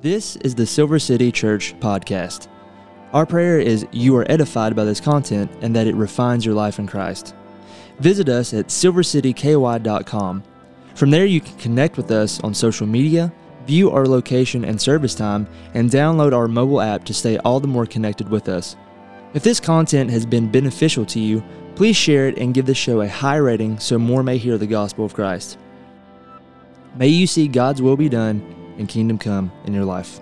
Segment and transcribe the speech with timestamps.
[0.00, 2.46] This is the Silver City Church podcast.
[3.12, 6.78] Our prayer is you are edified by this content and that it refines your life
[6.78, 7.34] in Christ.
[7.98, 10.44] Visit us at silvercityky.com.
[10.94, 13.32] From there, you can connect with us on social media,
[13.66, 17.66] view our location and service time, and download our mobile app to stay all the
[17.66, 18.76] more connected with us.
[19.34, 21.42] If this content has been beneficial to you,
[21.74, 24.66] please share it and give the show a high rating so more may hear the
[24.68, 25.58] gospel of Christ.
[26.94, 30.20] May you see God's will be done and kingdom come in your life.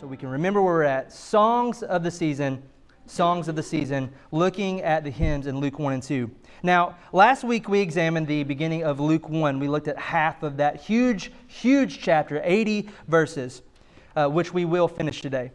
[0.00, 1.12] So we can remember where we're at.
[1.12, 2.62] Songs of the season,
[3.06, 6.30] songs of the season, looking at the hymns in Luke 1 and 2.
[6.62, 9.58] Now, last week we examined the beginning of Luke 1.
[9.58, 13.62] We looked at half of that huge, huge chapter, 80 verses,
[14.14, 15.50] uh, which we will finish today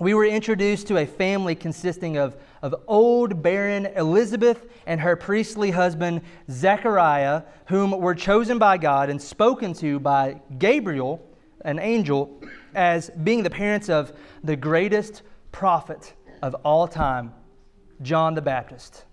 [0.00, 5.72] we were introduced to a family consisting of, of old barren Elizabeth and her priestly
[5.72, 11.20] husband Zechariah, whom were chosen by God and spoken to by Gabriel,
[11.64, 12.40] an angel,
[12.74, 14.12] as being the parents of
[14.44, 17.34] the greatest prophet of all time,
[18.00, 19.04] John the Baptist.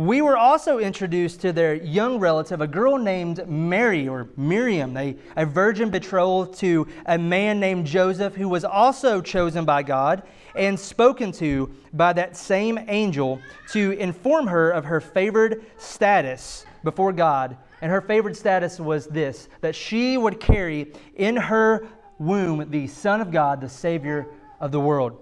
[0.00, 5.14] We were also introduced to their young relative, a girl named Mary or Miriam, a,
[5.36, 10.22] a virgin betrothed to a man named Joseph, who was also chosen by God
[10.56, 17.12] and spoken to by that same angel to inform her of her favored status before
[17.12, 17.58] God.
[17.82, 21.86] And her favored status was this that she would carry in her
[22.18, 24.28] womb the Son of God, the Savior
[24.60, 25.18] of the world.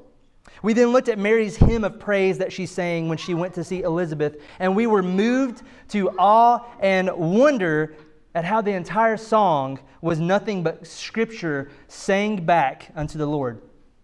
[0.62, 3.64] We then looked at Mary's hymn of praise that she sang when she went to
[3.64, 7.94] see Elizabeth, and we were moved to awe and wonder
[8.34, 13.60] at how the entire song was nothing but scripture sang back unto the Lord.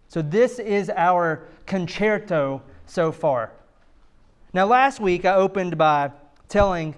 [0.08, 3.52] So, this is our concerto so far.
[4.52, 6.12] Now, last week I opened by
[6.48, 6.94] telling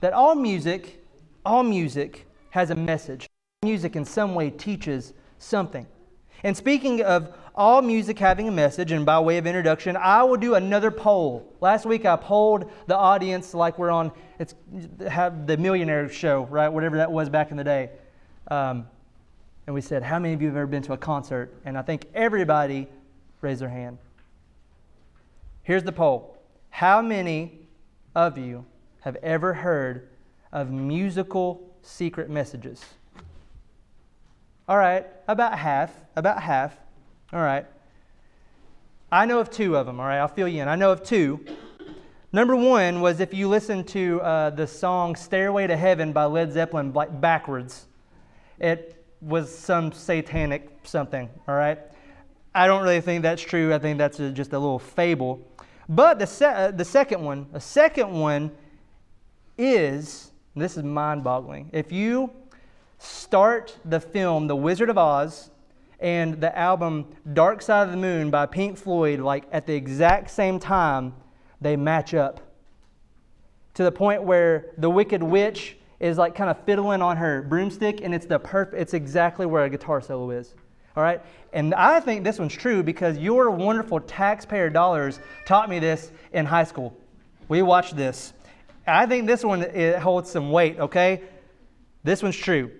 [0.00, 1.02] that all music,
[1.46, 3.26] all music has a message.
[3.62, 5.86] Music in some way teaches something.
[6.42, 10.36] And speaking of all music having a message, and by way of introduction, I will
[10.36, 11.54] do another poll.
[11.60, 14.54] Last week I polled the audience like we're on it's
[15.08, 16.68] have the millionaire show, right?
[16.68, 17.90] Whatever that was back in the day.
[18.48, 18.86] Um,
[19.66, 21.54] and we said, How many of you have ever been to a concert?
[21.64, 22.88] And I think everybody
[23.40, 23.98] raised their hand.
[25.62, 26.36] Here's the poll
[26.70, 27.60] How many
[28.14, 28.64] of you
[29.00, 30.08] have ever heard
[30.52, 32.84] of musical secret messages?
[34.66, 36.76] All right, about half, about half.
[37.34, 37.66] All right.
[39.10, 40.18] I know of two of them, all right?
[40.18, 40.68] I'll fill you in.
[40.68, 41.44] I know of two.
[42.32, 46.52] Number one was if you listen to uh, the song Stairway to Heaven by Led
[46.52, 47.86] Zeppelin backwards,
[48.60, 51.80] it was some satanic something, all right?
[52.54, 53.74] I don't really think that's true.
[53.74, 55.44] I think that's a, just a little fable.
[55.88, 58.52] But the, se- uh, the second one, the second one
[59.58, 61.68] is, this is mind boggling.
[61.72, 62.30] If you
[62.98, 65.50] start the film The Wizard of Oz
[66.04, 70.30] and the album Dark Side of the Moon by Pink Floyd, like at the exact
[70.30, 71.14] same time,
[71.62, 72.40] they match up.
[73.72, 78.02] To the point where the Wicked Witch is like kind of fiddling on her broomstick,
[78.02, 80.54] and it's the perf- it's exactly where a guitar solo is.
[80.94, 81.22] All right?
[81.54, 86.44] And I think this one's true because your wonderful taxpayer dollars taught me this in
[86.44, 86.94] high school.
[87.48, 88.34] We watched this.
[88.86, 91.22] I think this one it holds some weight, okay?
[92.02, 92.70] This one's true.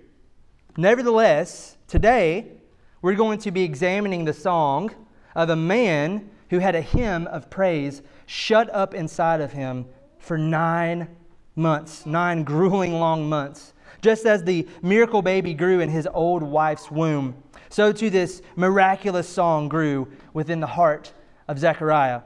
[0.76, 2.60] Nevertheless, today
[3.04, 4.90] we're going to be examining the song
[5.34, 9.84] of a man who had a hymn of praise shut up inside of him
[10.16, 11.06] for nine
[11.54, 13.74] months, nine grueling long months.
[14.00, 17.34] Just as the miracle baby grew in his old wife's womb,
[17.68, 21.12] so too this miraculous song grew within the heart
[21.46, 22.22] of Zechariah.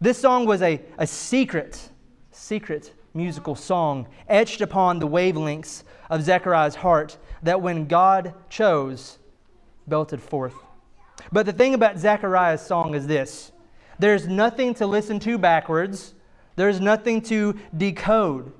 [0.00, 1.90] This song was a, a secret,
[2.32, 9.20] secret musical song etched upon the wavelengths of Zechariah's heart that when God chose,
[9.86, 10.54] belted forth.
[11.30, 13.52] But the thing about Zechariah's song is this
[13.98, 16.14] there's nothing to listen to backwards,
[16.56, 18.52] there's nothing to decode.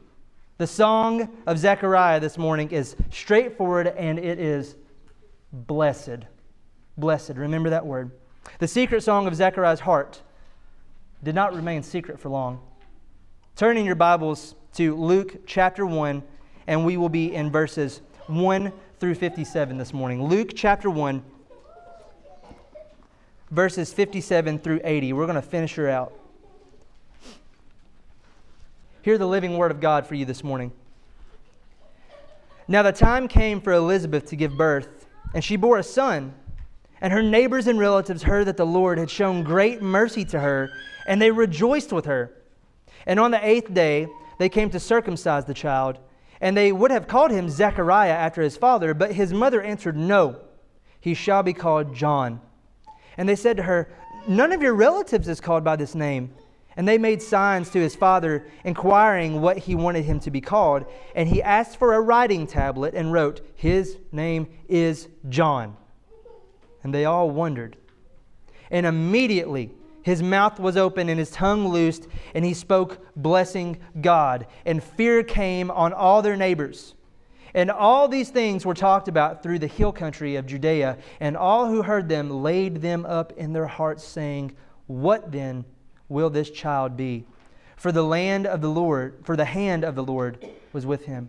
[0.59, 4.77] The song of Zechariah this morning is straightforward and it is
[5.53, 6.27] blessed.
[6.97, 7.33] Blessed.
[7.35, 8.13] Remember that word.
[8.59, 10.23] The secret song of Zechariah's heart
[11.25, 12.61] did not remain secret for long.
[13.57, 16.23] Turning your Bibles to Luke chapter 1,
[16.67, 20.25] and we will be in verses 1 through 57 this morning.
[20.25, 21.23] Luke chapter 1,
[23.51, 25.13] verses 57 through 80.
[25.13, 26.13] We're going to finish her out.
[29.03, 30.73] Hear the living word of God for you this morning.
[32.69, 36.35] Now the time came for Elizabeth to give birth, and she bore a son.
[37.01, 40.71] And her neighbors and relatives heard that the Lord had shown great mercy to her,
[41.09, 42.33] and they rejoiced with her.
[43.07, 44.07] And on the eighth day,
[44.39, 45.99] they came to circumcise the child
[46.43, 50.41] And they would have called him Zechariah after his father, but his mother answered, No,
[51.01, 52.41] he shall be called John.
[53.17, 53.89] And they said to her,
[54.27, 56.35] None of your relatives is called by this name.
[56.77, 60.85] And they made signs to his father, inquiring what he wanted him to be called.
[61.15, 65.77] And he asked for a writing tablet and wrote, His name is John.
[66.83, 67.77] And they all wondered.
[68.69, 69.71] And immediately
[70.03, 74.47] his mouth was open and his tongue loosed, and he spoke, blessing God.
[74.67, 76.95] And fear came on all their neighbors.
[77.55, 81.67] And all these things were talked about through the hill country of Judea, and all
[81.69, 84.57] who heard them laid them up in their hearts, saying,
[84.87, 85.65] What then
[86.09, 87.25] will this child be?
[87.77, 91.29] For the land of the Lord, for the hand of the Lord was with him.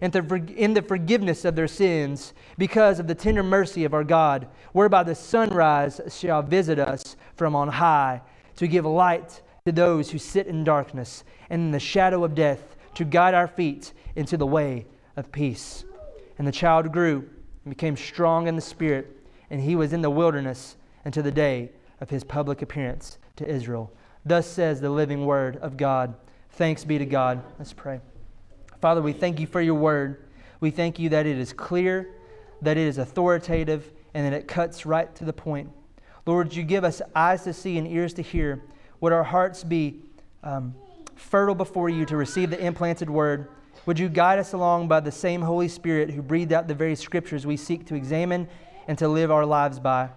[0.00, 0.14] and
[0.50, 5.02] in the forgiveness of their sins because of the tender mercy of our God, whereby
[5.02, 8.20] the sunrise shall visit us from on high
[8.56, 12.76] to give light to those who sit in darkness and in the shadow of death,
[12.94, 14.86] to guide our feet into the way
[15.16, 15.84] of peace.
[16.38, 17.28] And the child grew
[17.64, 21.70] and became strong in the spirit, and he was in the wilderness until the day
[22.00, 23.92] of his public appearance to Israel.
[24.24, 26.14] Thus says the living word of God.
[26.50, 27.42] Thanks be to God.
[27.58, 28.00] Let's pray.
[28.84, 30.26] Father, we thank you for your word.
[30.60, 32.16] We thank you that it is clear,
[32.60, 35.70] that it is authoritative, and that it cuts right to the point.
[36.26, 38.62] Lord, you give us eyes to see and ears to hear.
[39.00, 40.02] Would our hearts be
[40.42, 40.74] um,
[41.16, 43.48] fertile before you to receive the implanted word?
[43.86, 46.94] Would you guide us along by the same Holy Spirit who breathed out the very
[46.94, 48.46] scriptures we seek to examine
[48.86, 50.10] and to live our lives by?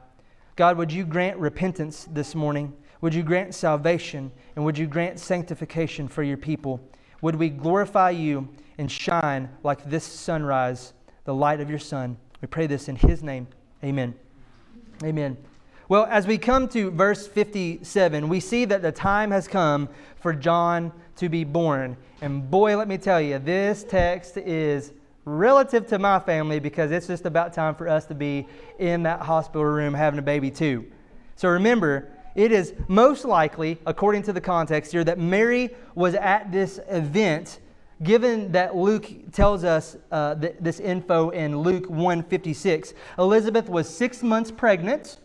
[0.58, 2.74] God, would you grant repentance this morning?
[3.00, 4.30] Would you grant salvation?
[4.58, 6.82] And would you grant sanctification for your people?
[7.22, 10.94] Would we glorify you and shine like this sunrise,
[11.26, 12.18] the light of your sun?
[12.42, 13.48] We pray this in His name.
[13.84, 14.14] Amen.
[15.04, 15.38] Amen.
[15.90, 19.88] Well, as we come to verse 57, we see that the time has come
[20.18, 21.96] for John to be born.
[22.22, 24.92] And boy, let me tell you, this text is
[25.24, 28.48] relative to my family because it's just about time for us to be
[28.80, 30.86] in that hospital room having a baby, too.
[31.36, 36.52] So remember, it is most likely, according to the context here, that Mary was at
[36.52, 37.60] this event
[38.04, 44.22] given that luke tells us uh, th- this info in luke 156 elizabeth was six
[44.22, 45.18] months pregnant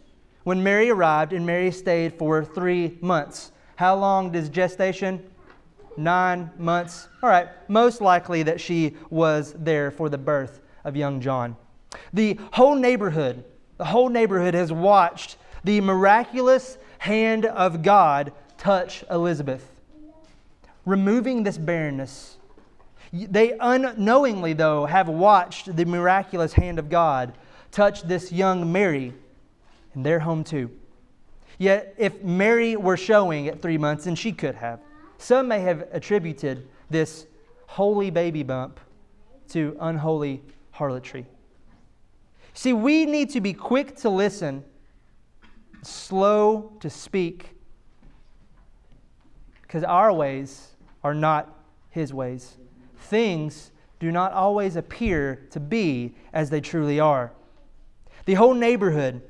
[0.45, 3.53] when mary arrived and mary stayed for three months.
[3.77, 5.23] How long does gestation?
[5.99, 7.09] Nine months.
[7.23, 11.57] All right most likely that she was there for the birth of young john.
[12.15, 13.45] The whole neighborhood
[13.77, 19.69] the whole neighborhood has watched the miraculous hand of God touch Elizabeth,
[20.87, 22.37] removing this barrenness.
[23.13, 27.35] They unknowingly, though, have watched the miraculous hand of God
[27.73, 29.13] touch this young Mary,
[29.95, 30.71] and they're home too.
[31.59, 34.79] Yet, if Mary were showing at three months, and she could have,
[35.19, 37.27] some may have attributed this
[37.67, 38.79] holy baby bump
[39.49, 41.27] to unholy harlotry.
[42.55, 44.63] See, we need to be quick to listen
[45.83, 47.57] slow to speak,
[49.63, 50.69] because our ways
[51.03, 51.59] are not
[51.91, 52.57] his ways.
[52.97, 57.33] Things do not always appear to be as they truly are.
[58.25, 59.23] The whole neighborhood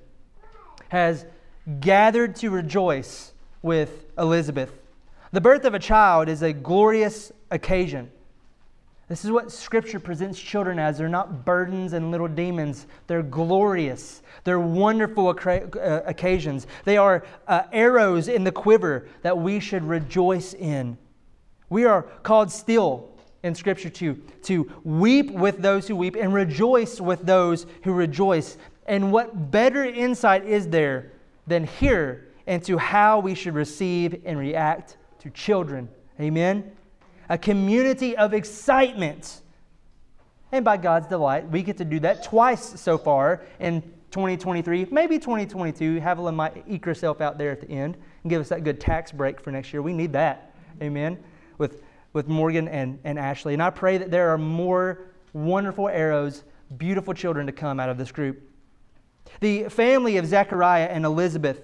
[0.88, 1.26] has
[1.80, 3.32] gathered to rejoice
[3.62, 4.72] with Elizabeth.
[5.30, 8.10] The birth of a child is a glorious occasion.
[9.12, 10.96] This is what Scripture presents children as.
[10.96, 14.22] They're not burdens and little demons, they're glorious.
[14.44, 16.66] They're wonderful uh, occasions.
[16.86, 20.96] They are uh, arrows in the quiver that we should rejoice in.
[21.68, 23.10] We are called still
[23.42, 24.14] in Scripture to,
[24.44, 28.56] to weep with those who weep and rejoice with those who rejoice.
[28.86, 31.12] And what better insight is there
[31.46, 35.90] than here into how we should receive and react to children?
[36.18, 36.72] Amen?
[37.28, 39.40] A community of excitement.
[40.50, 45.18] And by God's delight, we get to do that twice so far in 2023, maybe
[45.18, 45.98] 2022.
[46.00, 49.10] Havilah might eke herself out there at the end and give us that good tax
[49.10, 49.80] break for next year.
[49.80, 50.54] We need that.
[50.82, 51.18] Amen.
[51.56, 53.54] With, with Morgan and, and Ashley.
[53.54, 56.44] And I pray that there are more wonderful arrows,
[56.76, 58.42] beautiful children to come out of this group.
[59.40, 61.62] The family of Zechariah and Elizabeth,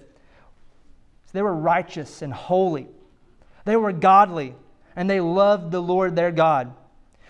[1.33, 2.89] they were righteous and holy.
[3.67, 4.55] They were godly,
[4.99, 6.75] and they loved the Lord their God.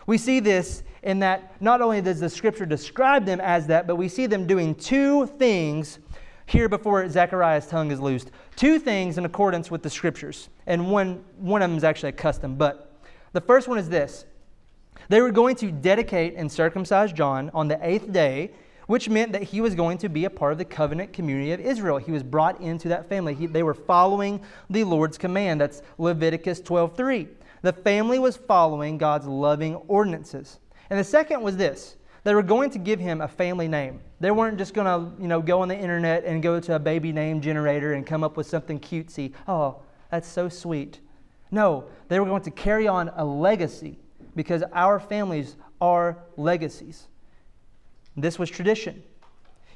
[0.06, 3.96] We see this in that not only does the scripture describe them as that, but
[3.96, 5.98] we see them doing two things
[6.46, 8.30] here before Zechariah's tongue is loosed.
[8.56, 10.48] Two things in accordance with the scriptures.
[10.66, 12.54] And one, one of them is actually a custom.
[12.56, 12.90] But
[13.34, 14.24] the first one is this
[15.10, 18.52] they were going to dedicate and circumcise John on the eighth day,
[18.86, 21.60] which meant that he was going to be a part of the covenant community of
[21.60, 21.98] Israel.
[21.98, 23.34] He was brought into that family.
[23.34, 25.60] He, they were following the Lord's command.
[25.60, 27.28] That's Leviticus 12:3.
[27.62, 30.60] The family was following God's loving ordinances.
[30.90, 34.00] And the second was this they were going to give him a family name.
[34.20, 36.78] They weren't just going to, you know, go on the internet and go to a
[36.78, 39.32] baby name generator and come up with something cutesy.
[39.46, 41.00] Oh, that's so sweet.
[41.50, 43.98] No, they were going to carry on a legacy
[44.34, 47.08] because our families are legacies.
[48.16, 49.02] This was tradition.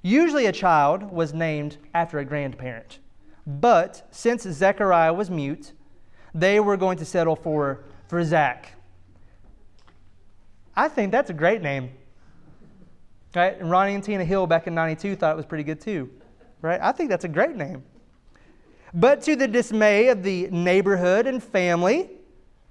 [0.02, 2.98] Usually a child was named after a grandparent.
[3.46, 5.72] But since Zechariah was mute,
[6.34, 8.74] they were going to settle for, for Zach.
[10.74, 11.90] I think that's a great name.
[13.34, 13.58] Right?
[13.58, 16.10] And Ronnie and Tina Hill back in 92 thought it was pretty good too.
[16.60, 16.80] Right?
[16.80, 17.82] I think that's a great name.
[18.94, 22.10] But to the dismay of the neighborhood and family,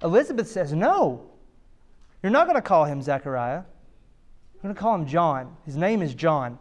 [0.03, 1.25] Elizabeth says, No,
[2.21, 3.63] you're not going to call him Zechariah.
[4.53, 5.55] You're going to call him John.
[5.65, 6.59] His name is John.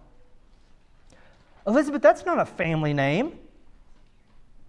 [1.66, 3.38] Elizabeth, that's not a family name.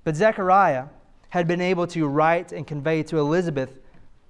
[0.03, 0.85] But Zechariah
[1.31, 3.79] had been able to write and convey to Elizabeth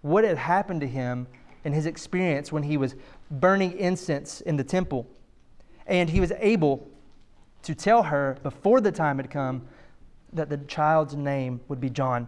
[0.02, 1.28] what had happened to him
[1.64, 2.96] in his experience when he was
[3.30, 5.08] burning incense in the temple.
[5.88, 6.88] And he was able
[7.64, 9.64] to tell her before the time had come
[10.34, 12.28] that the child's name would be John.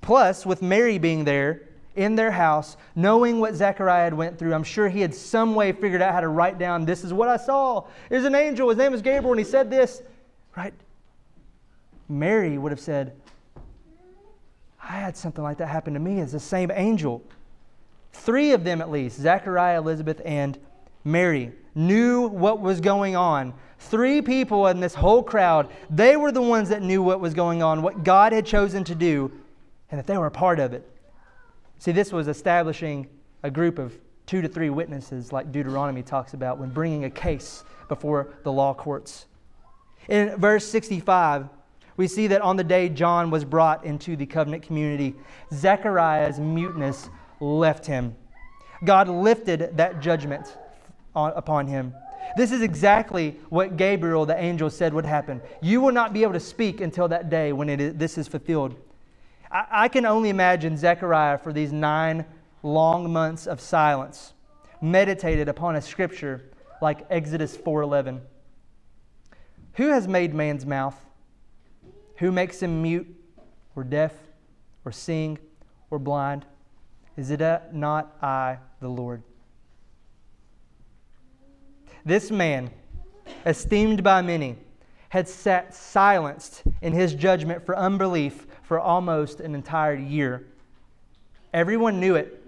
[0.00, 4.64] Plus, with Mary being there in their house, knowing what Zechariah had went through, I'm
[4.64, 7.36] sure he had some way figured out how to write down, this is what I
[7.36, 7.86] saw.
[8.08, 10.02] There's an angel, his name is Gabriel, and he said this,
[10.56, 10.74] right?
[12.08, 13.14] Mary would have said,
[14.90, 17.22] I had something like that happen to me as the same angel.
[18.12, 20.58] Three of them, at least, Zechariah, Elizabeth, and
[21.04, 23.54] Mary, knew what was going on.
[23.78, 27.62] Three people in this whole crowd, they were the ones that knew what was going
[27.62, 29.30] on, what God had chosen to do,
[29.92, 30.84] and that they were a part of it.
[31.78, 33.06] See, this was establishing
[33.44, 37.62] a group of two to three witnesses, like Deuteronomy talks about when bringing a case
[37.86, 39.26] before the law courts.
[40.08, 41.48] In verse 65,
[42.00, 45.14] we see that on the day John was brought into the covenant community,
[45.52, 48.16] Zechariah's muteness left him.
[48.82, 50.56] God lifted that judgment
[51.14, 51.92] on, upon him.
[52.38, 55.42] This is exactly what Gabriel, the angel, said would happen.
[55.60, 58.26] You will not be able to speak until that day when it is, this is
[58.26, 58.76] fulfilled.
[59.52, 62.24] I, I can only imagine Zechariah for these nine
[62.62, 64.32] long months of silence,
[64.80, 66.48] meditated upon a scripture
[66.80, 68.20] like Exodus 4:11.
[69.74, 70.96] Who has made man's mouth?
[72.20, 73.06] Who makes him mute
[73.74, 74.12] or deaf
[74.84, 75.38] or sing
[75.90, 76.44] or blind?
[77.16, 77.40] Is it
[77.72, 79.22] not I, the Lord?
[82.04, 82.70] This man,
[83.44, 84.56] esteemed by many,
[85.08, 90.46] had sat silenced in his judgment for unbelief for almost an entire year.
[91.54, 92.42] Everyone knew it.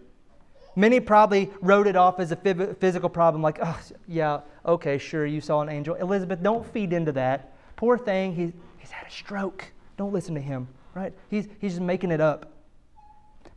[0.76, 5.40] Many probably wrote it off as a physical problem, like, oh, yeah, okay, sure, you
[5.40, 5.94] saw an angel.
[5.96, 7.52] Elizabeth, don't feed into that.
[7.76, 8.52] Poor thing, he's,
[8.82, 9.64] he's had a stroke.
[9.96, 11.14] Don't listen to him, right?
[11.30, 12.52] He's, he's just making it up.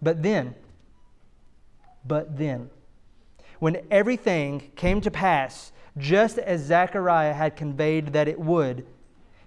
[0.01, 0.53] But then,
[2.05, 2.69] but then.
[3.59, 8.85] When everything came to pass, just as Zechariah had conveyed that it would,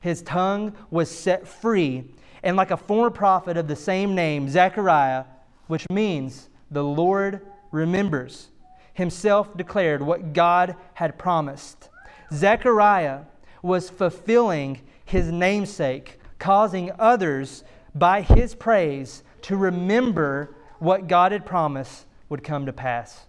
[0.00, 2.04] his tongue was set free,
[2.42, 5.24] and like a former prophet of the same name, Zechariah,
[5.68, 8.48] which means the Lord remembers,
[8.94, 11.88] himself declared what God had promised.
[12.32, 13.20] Zechariah
[13.62, 22.04] was fulfilling his namesake, causing others by his praise to remember what God had promised
[22.28, 23.24] would come to pass.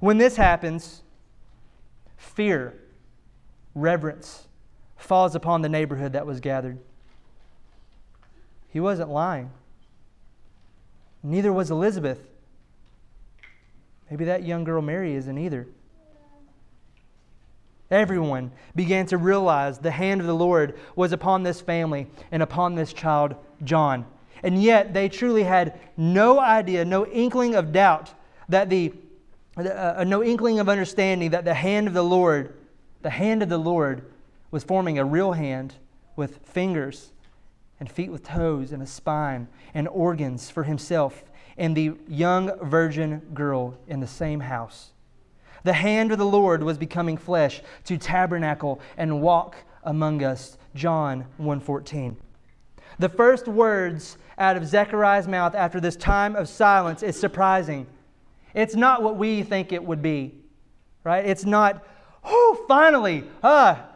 [0.00, 1.02] When this happens,
[2.16, 2.82] fear,
[3.76, 4.48] reverence
[4.96, 6.78] falls upon the neighborhood that was gathered.
[8.68, 9.52] He wasn't lying.
[11.22, 12.26] Neither was Elizabeth.
[14.10, 15.68] Maybe that young girl Mary isn't either.
[17.92, 22.74] Everyone began to realize the hand of the Lord was upon this family and upon
[22.74, 24.06] this child, John.
[24.42, 28.14] And yet they truly had no idea, no inkling of doubt
[28.48, 28.94] that the,
[29.58, 32.54] uh, uh, no inkling of understanding that the hand of the Lord,
[33.02, 34.10] the hand of the Lord
[34.50, 35.74] was forming a real hand
[36.16, 37.12] with fingers
[37.78, 41.24] and feet with toes and a spine and organs for himself
[41.58, 44.91] and the young virgin girl in the same house.
[45.64, 50.58] The hand of the Lord was becoming flesh to tabernacle and walk among us.
[50.74, 52.16] John 1:14.
[52.98, 57.86] The first words out of Zechariah's mouth after this time of silence is surprising.
[58.54, 60.34] It's not what we think it would be.
[61.04, 61.24] Right?
[61.26, 61.84] It's not
[62.24, 63.86] oh, finally, ah,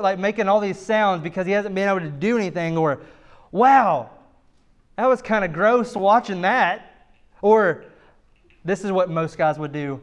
[0.00, 3.00] like making all these sounds because he hasn't been able to do anything, or
[3.50, 4.10] wow,
[4.96, 6.88] that was kind of gross watching that.
[7.40, 7.84] Or
[8.64, 10.00] this is what most guys would do.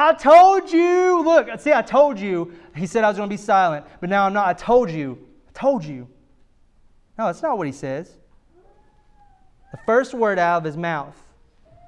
[0.00, 1.24] I told you.
[1.24, 2.52] Look, see, I told you.
[2.76, 4.46] He said I was going to be silent, but now I'm not.
[4.46, 5.18] I told you.
[5.48, 6.06] I told you.
[7.18, 8.16] No, that's not what he says.
[9.72, 11.16] The first word out of his mouth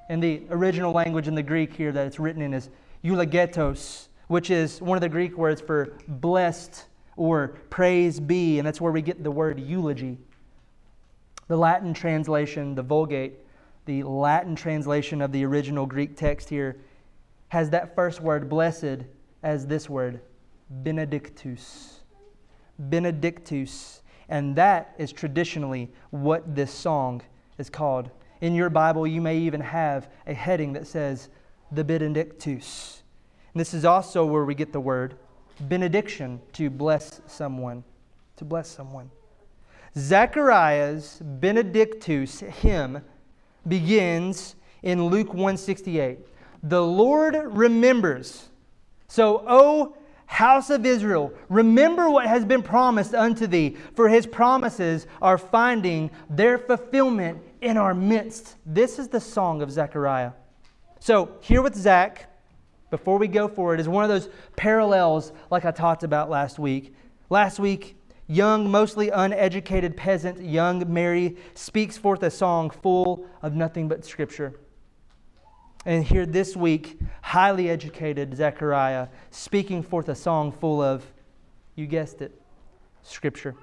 [0.08, 2.68] in the original language in the Greek here that it's written in is
[3.04, 6.86] eulogetos, which is one of the Greek words for blessed
[7.16, 10.18] or praise be, and that's where we get the word eulogy.
[11.46, 13.34] The Latin translation, the Vulgate,
[13.84, 16.76] the Latin translation of the original Greek text here,
[17.50, 19.04] has that first word, blessed,
[19.42, 20.20] as this word,
[20.68, 22.00] benedictus.
[22.78, 24.02] Benedictus.
[24.28, 27.22] And that is traditionally what this song
[27.58, 28.10] is called.
[28.40, 31.28] In your Bible, you may even have a heading that says,
[31.72, 33.02] the Benedictus.
[33.52, 35.16] And this is also where we get the word
[35.60, 37.84] benediction, to bless someone.
[38.36, 39.10] To bless someone.
[39.96, 43.02] Zechariah's Benedictus hymn
[43.66, 46.18] begins in Luke 168.
[46.62, 48.48] The Lord remembers.
[49.08, 49.96] So, O
[50.30, 56.08] house of Israel, remember what has been promised unto thee, for his promises are finding
[56.28, 58.54] their fulfillment in our midst.
[58.64, 60.30] This is the song of Zechariah.
[61.00, 62.30] So, here with Zach,
[62.90, 66.94] before we go forward, is one of those parallels like I talked about last week.
[67.28, 67.96] Last week,
[68.28, 74.54] young, mostly uneducated peasant, young Mary, speaks forth a song full of nothing but Scripture.
[75.86, 81.04] And here this week, highly educated Zechariah speaking forth a song full of,
[81.74, 82.38] you guessed it,
[83.02, 83.54] Scripture.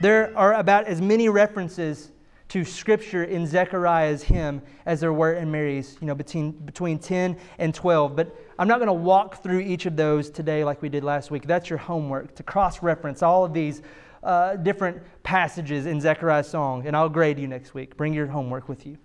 [0.00, 2.10] There are about as many references
[2.48, 7.36] to Scripture in Zechariah's hymn as there were in Mary's, you know, between, between 10
[7.58, 8.16] and 12.
[8.16, 11.30] But I'm not going to walk through each of those today like we did last
[11.30, 11.46] week.
[11.46, 13.82] That's your homework to cross reference all of these
[14.22, 17.96] uh, different passages in Zechariah's song, and I'll grade you next week.
[17.96, 18.96] Bring your homework with you.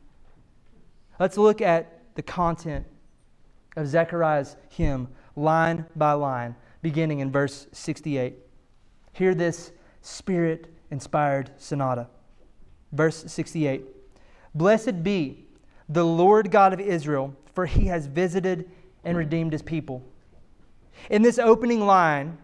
[1.20, 2.84] Let's look at the content
[3.78, 8.34] of Zechariah's hymn line by line, beginning in verse 68.
[9.14, 12.08] Hear this spirit inspired sonata.
[12.92, 13.86] Verse 68
[14.56, 15.46] Blessed be
[15.88, 18.70] the Lord God of Israel, for he has visited
[19.04, 20.04] and redeemed his people.
[21.12, 22.40] In this opening line,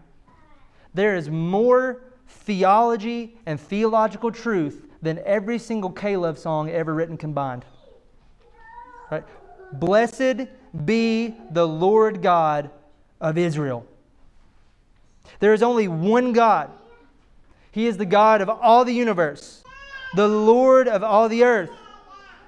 [0.94, 7.64] there is more theology and theological truth than every single K-Love song ever written combined.
[9.10, 9.24] Right?
[9.72, 10.48] Blessed
[10.84, 12.70] be the Lord God
[13.20, 13.86] of Israel.
[15.40, 16.70] There is only one God.
[17.70, 19.64] He is the God of all the universe,
[20.14, 21.70] the Lord of all the earth.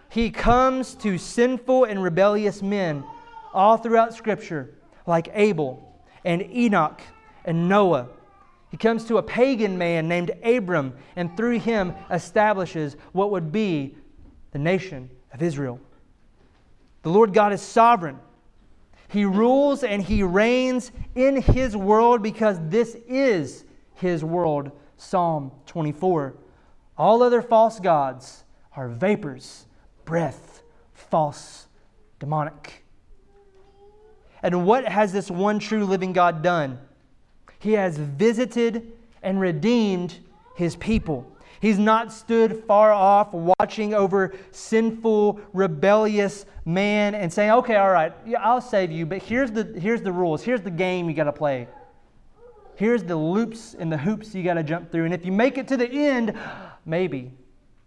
[0.08, 3.04] He comes to sinful and rebellious men
[3.52, 4.74] all throughout Scripture,
[5.06, 5.82] like Abel
[6.24, 7.00] and Enoch
[7.44, 8.08] and Noah.
[8.70, 13.96] He comes to a pagan man named Abram and through him establishes what would be
[14.52, 15.80] the nation of Israel.
[17.06, 18.18] The Lord God is sovereign.
[19.06, 23.64] He rules and he reigns in his world because this is
[23.94, 24.72] his world.
[24.96, 26.34] Psalm 24.
[26.98, 28.42] All other false gods
[28.74, 29.66] are vapors,
[30.04, 30.64] breath,
[30.94, 31.68] false,
[32.18, 32.84] demonic.
[34.42, 36.76] And what has this one true living God done?
[37.60, 38.90] He has visited
[39.22, 40.18] and redeemed
[40.56, 41.35] his people.
[41.60, 48.12] He's not stood far off watching over sinful, rebellious man and saying, okay, all right,
[48.26, 50.42] yeah, I'll save you, but here's the, here's the rules.
[50.42, 51.68] Here's the game you got to play.
[52.74, 55.06] Here's the loops and the hoops you got to jump through.
[55.06, 56.38] And if you make it to the end,
[56.84, 57.32] maybe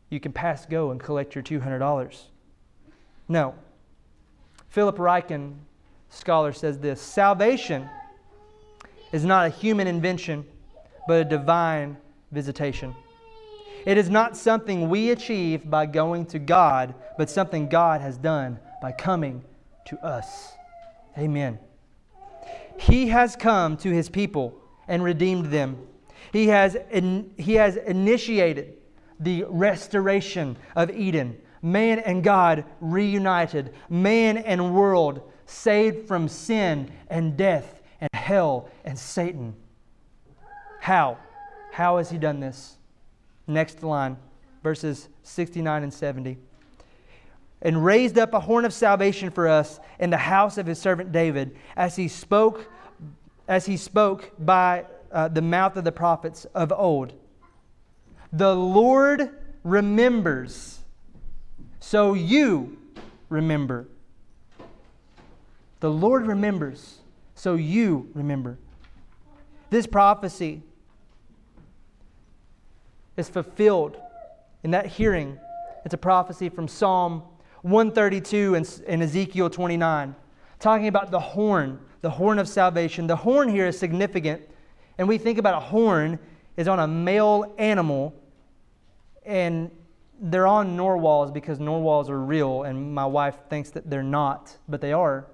[0.09, 2.23] you can pass go and collect your $200.
[3.27, 3.53] No.
[4.69, 5.55] Philip Ryken
[6.09, 7.87] scholar says this salvation
[9.11, 10.45] is not a human invention,
[11.07, 11.97] but a divine
[12.31, 12.95] visitation.
[13.85, 18.59] It is not something we achieve by going to God, but something God has done
[18.81, 19.43] by coming
[19.87, 20.53] to us.
[21.17, 21.59] Amen.
[22.77, 25.87] He has come to his people and redeemed them.
[26.31, 28.77] He has, in, he has initiated
[29.19, 31.39] the restoration of Eden.
[31.61, 38.97] Man and God reunited, man and world saved from sin and death and hell and
[38.97, 39.55] Satan.
[40.79, 41.17] How?
[41.71, 42.78] How has he done this?
[43.49, 44.15] Next line,
[44.61, 46.37] verses 69 and 70.
[47.63, 51.11] And raised up a horn of salvation for us in the house of his servant
[51.11, 52.69] David, as he spoke,
[53.47, 57.13] as he spoke by uh, the mouth of the prophets of old.
[58.31, 59.31] The Lord
[59.63, 60.81] remembers,
[61.79, 62.77] so you
[63.29, 63.87] remember.
[65.79, 66.99] The Lord remembers,
[67.33, 68.59] so you remember.
[69.71, 70.61] This prophecy
[73.19, 73.97] is fulfilled
[74.63, 75.37] in that hearing.
[75.85, 77.23] It's a prophecy from Psalm
[77.61, 80.15] 132 and, and Ezekiel 29,
[80.59, 83.05] talking about the horn, the horn of salvation.
[83.05, 84.41] The horn here is significant,
[84.97, 86.17] and we think about a horn
[86.55, 88.15] is on a male animal,
[89.25, 89.69] and
[90.21, 94.81] they're on narwhals because narwhals are real, and my wife thinks that they're not, but
[94.81, 95.27] they are.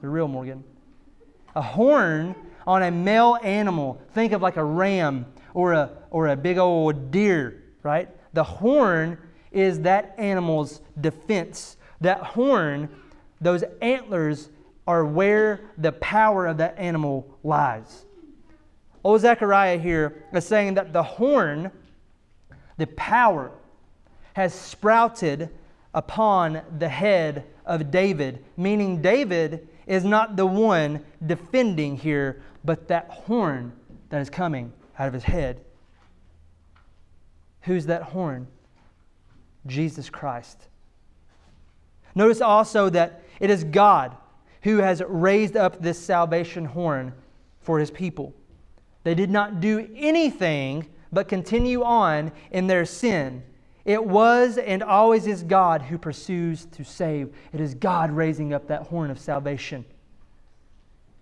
[0.00, 0.62] They're real, Morgan.
[1.54, 2.34] A horn
[2.66, 7.10] on a male animal, think of like a ram or a, or a big old
[7.10, 8.10] deer, right?
[8.34, 9.16] The horn
[9.50, 11.78] is that animal's defense.
[12.02, 12.90] That horn,
[13.40, 14.50] those antlers,
[14.86, 18.04] are where the power of that animal lies.
[19.02, 21.70] Old Zechariah here is saying that the horn,
[22.76, 23.50] the power,
[24.34, 25.48] has sprouted
[25.94, 33.08] upon the head of David, meaning David is not the one defending here, but that
[33.08, 33.72] horn
[34.10, 35.60] that is coming out of his head.
[37.62, 38.46] Who's that horn?
[39.66, 40.68] Jesus Christ.
[42.14, 44.16] Notice also that it is God
[44.62, 47.12] who has raised up this salvation horn
[47.60, 48.34] for his people.
[49.04, 53.42] They did not do anything but continue on in their sin.
[53.84, 57.32] It was and always is God who pursues to save.
[57.52, 59.84] It is God raising up that horn of salvation.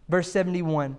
[0.09, 0.97] Verse 71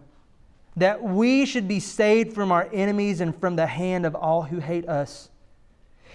[0.78, 4.60] that we should be saved from our enemies and from the hand of all who
[4.60, 5.30] hate us.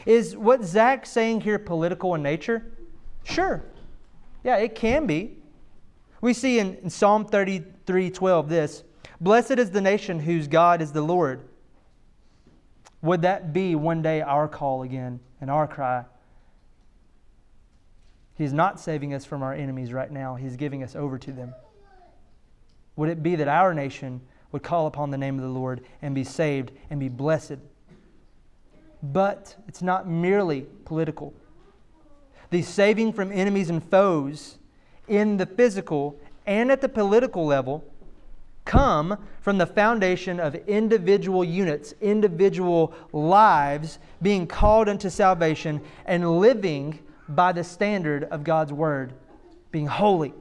[0.06, 2.72] Is what Zach's saying here political in nature?
[3.24, 3.62] Sure.
[4.44, 5.36] Yeah, it can be.
[6.20, 8.84] We see in, in Psalm 33 12 this
[9.20, 11.42] Blessed is the nation whose God is the Lord.
[13.02, 16.04] Would that be one day our call again and our cry?
[18.34, 21.54] He's not saving us from our enemies right now, He's giving us over to them.
[22.96, 24.20] Would it be that our nation
[24.52, 27.58] would call upon the name of the Lord and be saved and be blessed?
[29.02, 31.32] But it's not merely political.
[32.50, 34.58] The saving from enemies and foes
[35.08, 37.84] in the physical and at the political level
[38.64, 46.98] come from the foundation of individual units, individual lives being called unto salvation and living
[47.28, 49.12] by the standard of God's word,
[49.70, 50.34] being holy.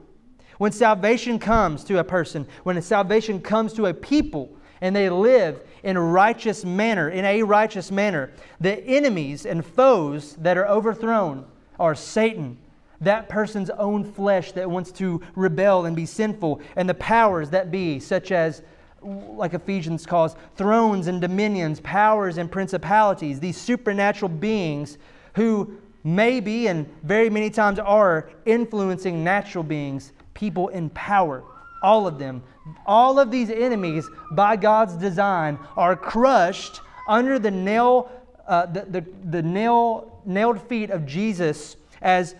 [0.60, 4.50] When salvation comes to a person, when salvation comes to a people,
[4.82, 10.34] and they live in a righteous manner, in a righteous manner, the enemies and foes
[10.34, 11.46] that are overthrown
[11.78, 12.58] are Satan,
[13.00, 17.70] that person's own flesh that wants to rebel and be sinful, and the powers that
[17.70, 18.60] be, such as,
[19.02, 24.98] like Ephesians calls, thrones and dominions, powers and principalities, these supernatural beings
[25.36, 31.44] who may be and very many times are influencing natural beings people in power.
[31.82, 32.42] All of them.
[32.86, 38.10] All of these enemies, by God's design, are crushed under the nail,
[38.48, 42.34] uh, the, the, the nail, nailed feet of Jesus as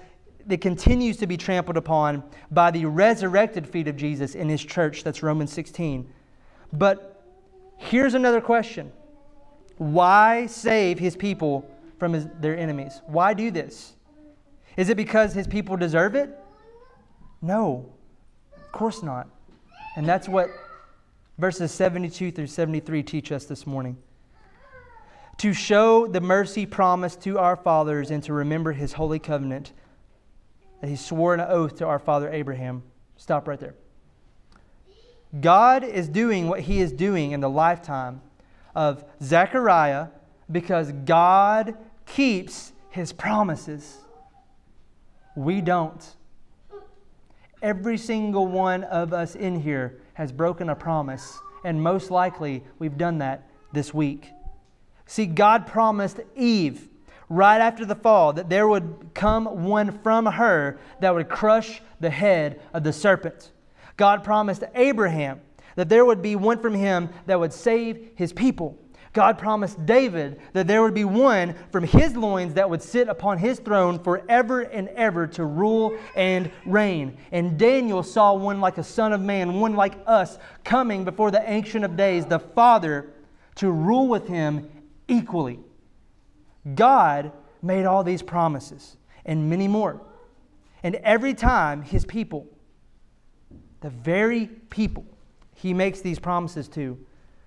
[0.48, 5.04] it continues to be trampled upon by the resurrected feet of Jesus in his church.
[5.04, 6.10] That's Romans 16.
[6.72, 7.22] But
[7.76, 8.92] here's another question
[9.76, 13.02] Why save his people from his, their enemies?
[13.06, 13.92] Why do this?
[14.76, 16.30] Is it because his people deserve it?
[17.42, 17.92] No,
[18.54, 19.28] of course not.
[19.96, 20.50] And that's what
[21.38, 23.96] verses 72 through 73 teach us this morning.
[25.38, 29.72] To show the mercy promised to our fathers and to remember his holy covenant
[30.80, 32.82] that he swore an oath to our father Abraham.
[33.16, 33.74] Stop right there.
[35.40, 38.20] God is doing what he is doing in the lifetime
[38.74, 40.08] of Zechariah
[40.50, 41.76] because God
[42.06, 43.98] keeps his promises.
[45.36, 46.04] We don't.
[47.62, 52.96] Every single one of us in here has broken a promise, and most likely we've
[52.96, 54.30] done that this week.
[55.04, 56.88] See, God promised Eve
[57.28, 62.10] right after the fall that there would come one from her that would crush the
[62.10, 63.52] head of the serpent.
[63.96, 65.40] God promised Abraham
[65.76, 68.78] that there would be one from him that would save his people.
[69.12, 73.38] God promised David that there would be one from his loins that would sit upon
[73.38, 77.16] his throne forever and ever to rule and reign.
[77.32, 81.42] And Daniel saw one like a son of man, one like us, coming before the
[81.50, 83.12] Ancient of Days, the Father,
[83.56, 84.70] to rule with him
[85.08, 85.58] equally.
[86.76, 90.00] God made all these promises and many more.
[90.84, 92.46] And every time his people,
[93.80, 95.04] the very people
[95.56, 96.96] he makes these promises to,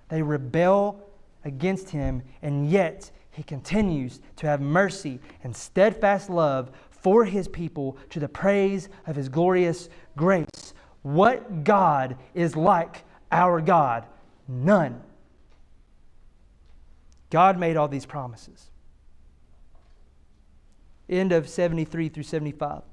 [0.09, 1.12] they rebel
[1.45, 7.97] against him, and yet he continues to have mercy and steadfast love for his people
[8.09, 10.73] to the praise of his glorious grace.
[11.01, 14.05] What God is like our God?
[14.47, 15.01] None.
[17.29, 18.69] God made all these promises.
[21.09, 22.83] End of 73 through 75.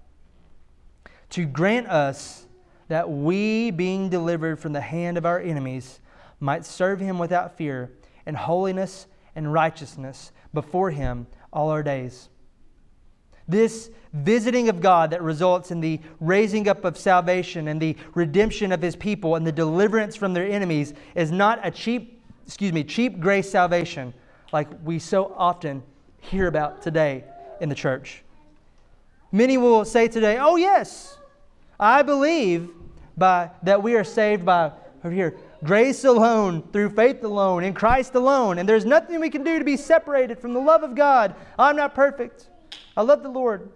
[1.31, 2.47] To grant us
[2.89, 6.01] that we, being delivered from the hand of our enemies,
[6.41, 7.93] might serve him without fear
[8.27, 12.29] in holiness and righteousness before him all our days.
[13.49, 18.73] This visiting of God that results in the raising up of salvation and the redemption
[18.73, 22.85] of his people and the deliverance from their enemies is not a cheap, excuse me,
[22.85, 24.15] cheap grace salvation
[24.53, 25.83] like we so often
[26.21, 27.25] hear about today
[27.61, 28.23] in the church.
[29.33, 31.19] Many will say today, "Oh yes,
[31.79, 32.71] I believe
[33.17, 38.59] by that we are saved by here grace alone, through faith alone, in Christ alone,
[38.59, 41.35] and there's nothing we can do to be separated from the love of God.
[41.59, 42.49] I'm not perfect.
[42.97, 43.71] I love the Lord.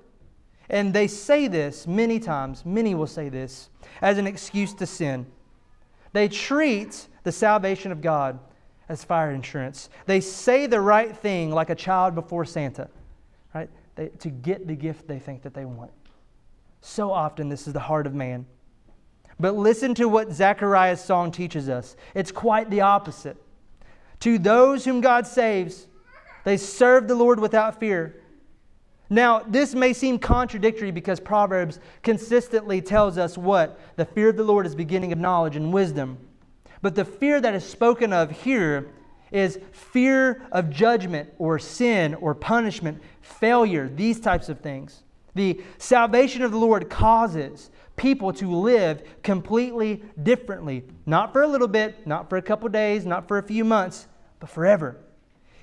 [0.71, 3.69] And they say this many times, many will say this,
[4.01, 5.27] as an excuse to sin.
[6.13, 8.39] They treat the salvation of God
[8.89, 9.89] as fire insurance.
[10.07, 12.89] They say the right thing like a child before Santa,
[13.55, 13.69] right?
[13.97, 15.91] They, to get the gift they think that they want.
[16.81, 18.47] So often, this is the heart of man.
[19.39, 21.97] But listen to what Zechariah's song teaches us.
[22.15, 23.37] It's quite the opposite.
[24.21, 25.87] To those whom God saves,
[26.45, 28.21] they serve the Lord without fear.
[29.11, 33.79] Now, this may seem contradictory because Proverbs consistently tells us what?
[33.97, 36.19] The fear of the Lord is beginning of knowledge and wisdom.
[36.81, 38.89] But the fear that is spoken of here
[39.31, 45.03] is fear of judgment or sin or punishment, failure, these types of things.
[45.35, 50.85] The salvation of the Lord causes people to live completely differently.
[51.07, 54.07] Not for a little bit, not for a couple days, not for a few months,
[54.41, 54.97] but forever.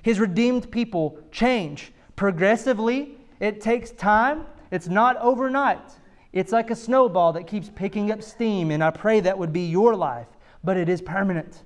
[0.02, 3.16] His redeemed people change progressively.
[3.40, 5.92] It takes time, it's not overnight.
[6.32, 9.66] It's like a snowball that keeps picking up steam, and I pray that would be
[9.66, 10.28] your life,
[10.64, 11.62] but it is permanent.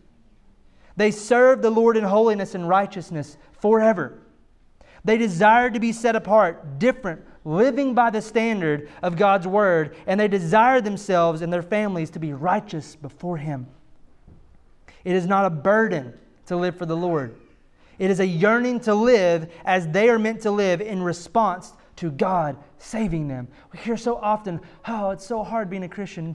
[0.97, 4.23] They serve the Lord in holiness and righteousness forever.
[5.05, 10.19] They desire to be set apart, different, living by the standard of God's word, and
[10.19, 13.69] they desire themselves and their families to be righteous before Him.
[15.05, 16.13] It is not a burden
[16.47, 17.37] to live for the Lord.
[17.99, 22.11] It is a yearning to live as they are meant to live in response to
[22.11, 23.47] God saving them.
[23.73, 26.35] We hear so often, oh, it's so hard being a Christian.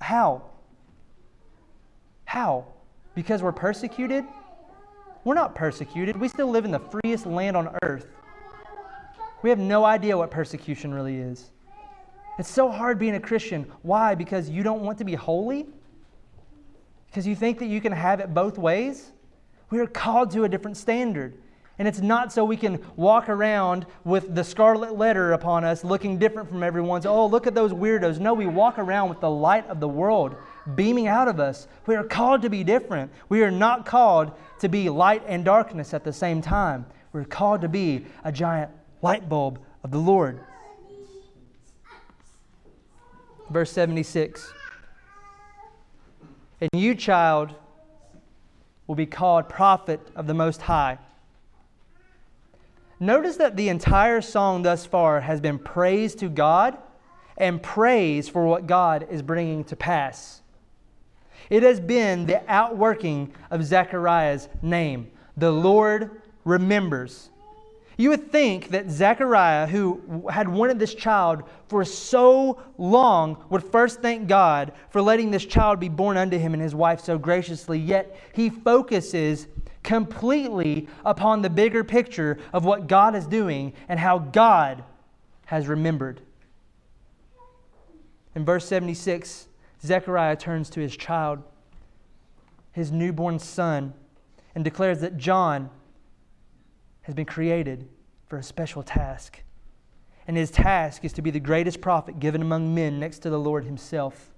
[0.00, 0.42] How?
[2.26, 2.66] How?
[3.14, 4.24] Because we're persecuted?
[5.24, 6.16] We're not persecuted.
[6.16, 8.06] We still live in the freest land on earth.
[9.42, 11.50] We have no idea what persecution really is.
[12.38, 13.70] It's so hard being a Christian.
[13.82, 14.14] Why?
[14.14, 15.66] Because you don't want to be holy?
[17.06, 19.12] Because you think that you can have it both ways?
[19.70, 21.34] We are called to a different standard.
[21.78, 26.18] And it's not so we can walk around with the scarlet letter upon us looking
[26.18, 27.06] different from everyone's.
[27.06, 28.18] Oh, look at those weirdos.
[28.18, 30.36] No, we walk around with the light of the world
[30.74, 31.68] beaming out of us.
[31.86, 33.10] We are called to be different.
[33.30, 36.84] We are not called to be light and darkness at the same time.
[37.12, 38.70] We're called to be a giant
[39.02, 40.40] light bulb of the Lord.
[43.50, 44.52] Verse 76
[46.60, 47.54] And you, child,
[48.86, 50.98] will be called prophet of the Most High.
[52.98, 56.76] Notice that the entire song thus far has been praise to God
[57.38, 60.42] and praise for what God is bringing to pass.
[61.48, 65.10] It has been the outworking of Zechariah's name.
[65.36, 67.30] The Lord remembers.
[68.00, 74.00] You would think that Zechariah, who had wanted this child for so long, would first
[74.00, 77.78] thank God for letting this child be born unto him and his wife so graciously,
[77.78, 79.48] yet he focuses
[79.82, 84.82] completely upon the bigger picture of what God is doing and how God
[85.44, 86.22] has remembered.
[88.34, 89.46] In verse 76,
[89.84, 91.42] Zechariah turns to his child,
[92.72, 93.92] his newborn son,
[94.54, 95.68] and declares that John
[97.10, 97.88] has been created
[98.28, 99.42] for a special task.
[100.28, 103.38] And his task is to be the greatest prophet given among men next to the
[103.38, 104.30] Lord himself.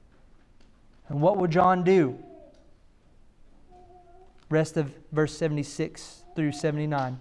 [1.09, 2.19] And what will John do?
[4.49, 7.21] Rest of verse 76 through 79.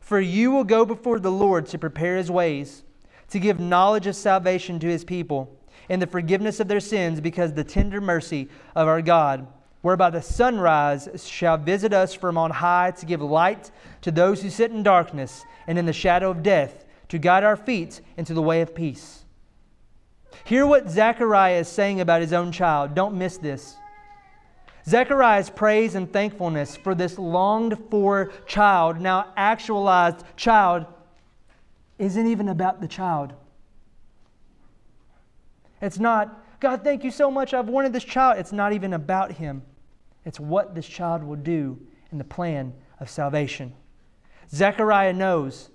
[0.00, 2.82] For you will go before the Lord to prepare his ways,
[3.28, 5.56] to give knowledge of salvation to his people,
[5.88, 9.46] and the forgiveness of their sins, because the tender mercy of our God
[9.82, 13.70] whereby the sunrise shall visit us from on high to give light
[14.02, 17.56] to those who sit in darkness and in the shadow of death, to guide our
[17.56, 19.24] feet into the way of peace.
[20.44, 22.94] Hear what Zechariah is saying about his own child.
[22.94, 23.76] Don't miss this.
[24.86, 30.86] Zechariah's praise and thankfulness for this longed for child, now actualized child,
[31.98, 33.34] isn't even about the child.
[35.82, 37.52] It's not, God, thank you so much.
[37.54, 38.38] I've wanted this child.
[38.38, 39.62] It's not even about him.
[40.24, 41.78] It's what this child will do
[42.12, 43.72] in the plan of salvation.
[44.50, 45.70] Zechariah knows,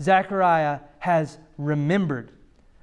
[0.00, 2.32] Zechariah has remembered,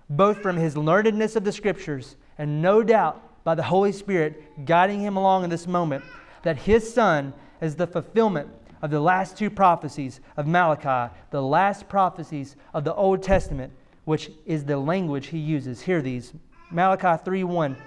[0.09, 4.99] both from his learnedness of the scriptures and no doubt by the Holy Spirit guiding
[4.99, 6.03] him along in this moment,
[6.43, 8.49] that his son is the fulfillment
[8.81, 13.73] of the last two prophecies of Malachi, the last prophecies of the Old Testament,
[14.05, 15.81] which is the language he uses.
[15.81, 16.33] Hear these
[16.71, 17.77] Malachi 3 1.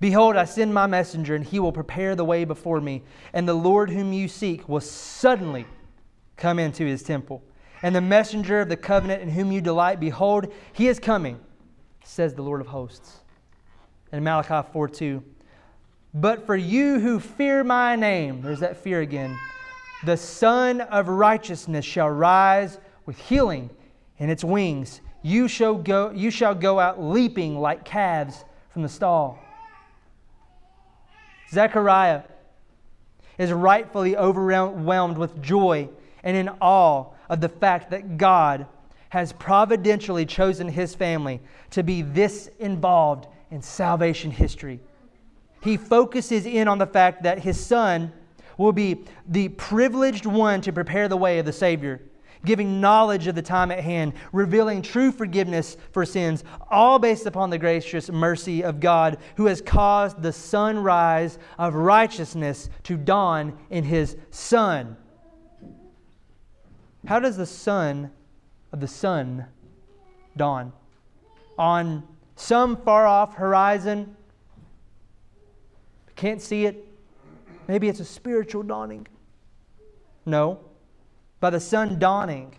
[0.00, 3.02] Behold, I send my messenger, and he will prepare the way before me.
[3.32, 5.66] And the Lord whom you seek will suddenly
[6.36, 7.42] come into his temple.
[7.82, 11.40] And the messenger of the covenant in whom you delight, behold, he is coming,
[12.04, 13.18] says the Lord of hosts.
[14.12, 15.22] And Malachi 4 2.
[16.14, 19.36] But for you who fear my name, there's that fear again,
[20.04, 23.68] the Sun of righteousness shall rise with healing
[24.18, 25.00] in its wings.
[25.22, 29.38] You shall go, you shall go out leaping like calves from the stall.
[31.50, 32.22] Zechariah
[33.38, 35.88] is rightfully overwhelmed with joy
[36.22, 38.66] and in awe of the fact that God
[39.10, 44.80] has providentially chosen his family to be this involved in salvation history.
[45.62, 48.12] He focuses in on the fact that his son
[48.58, 52.00] will be the privileged one to prepare the way of the Savior
[52.44, 57.50] giving knowledge of the time at hand, revealing true forgiveness for sins, all based upon
[57.50, 63.84] the gracious mercy of God who has caused the sunrise of righteousness to dawn in
[63.84, 64.96] his Son.
[67.06, 68.10] How does the sun
[68.72, 69.46] of the sun
[70.36, 70.72] dawn?
[71.58, 74.16] On some far off horizon?
[76.16, 76.84] Can't see it?
[77.66, 79.06] Maybe it's a spiritual dawning.
[80.26, 80.67] No
[81.40, 82.54] by the sun dawning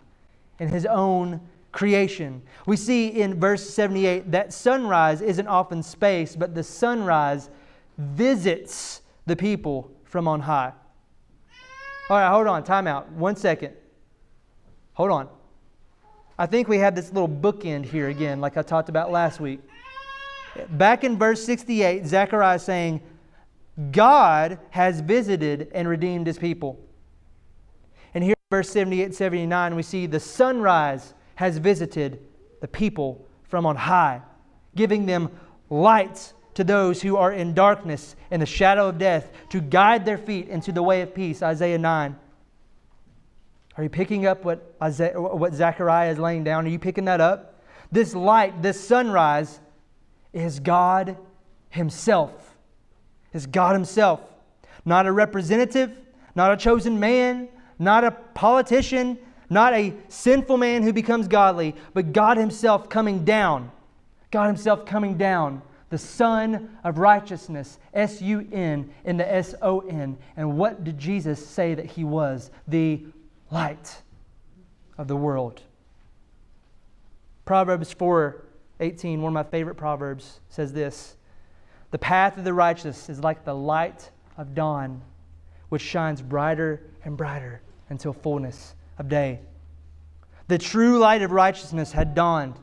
[0.60, 2.42] in his own creation.
[2.66, 7.50] We see in verse 78 that sunrise isn't often space, but the sunrise
[7.98, 10.74] visits the people from on high.
[12.10, 13.12] All right, hold on, time out.
[13.12, 13.74] One second.
[14.94, 15.30] Hold on.
[16.38, 19.60] I think we have this little bookend here again, like I talked about last week.
[20.72, 23.02] Back in verse 68, Zechariah is saying,
[23.92, 26.80] God has visited and redeemed his people.
[28.52, 32.20] Verse 78 79, we see the sunrise has visited
[32.62, 34.24] the people from on high,
[34.76, 35.30] giving them
[35.70, 40.18] light to those who are in darkness and the shadow of death to guide their
[40.18, 41.44] feet into the way of peace.
[41.44, 42.16] Isaiah 9.
[43.78, 46.66] Are you picking up what, Isaiah, what Zechariah is laying down?
[46.66, 47.62] Are you picking that up?
[47.92, 49.60] This light, this sunrise,
[50.34, 51.18] is God
[51.70, 52.58] Himself.
[53.32, 54.22] Is God Himself.
[54.86, 55.92] Not a representative,
[56.34, 57.48] not a chosen man,
[57.80, 59.18] not a politician,
[59.50, 63.72] not a sinful man who becomes godly, but God Himself coming down.
[64.32, 69.80] God Himself coming down, the Sun of Righteousness, S U N in the S O
[69.80, 70.18] N.
[70.36, 72.52] And what did Jesus say that He was?
[72.68, 73.06] The
[73.50, 74.02] light
[74.98, 75.62] of the world.
[77.46, 78.46] Proverbs 4
[78.82, 81.16] 18, one of my favorite proverbs, says this
[81.92, 85.02] The path of the righteous is like the light of dawn,
[85.70, 89.40] which shines brighter and brighter until fullness of day.
[90.48, 92.56] The true light of righteousness had dawned.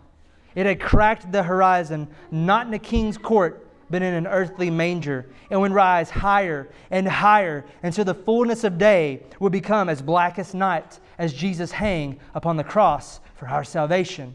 [0.55, 5.27] It had cracked the horizon, not in a king's court, but in an earthly manger,
[5.51, 10.39] and would rise higher and higher until the fullness of day would become as black
[10.39, 14.35] as night as Jesus hang upon the cross for our salvation.